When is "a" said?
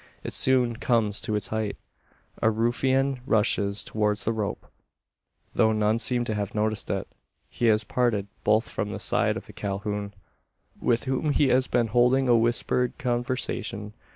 2.41-2.49, 12.27-12.35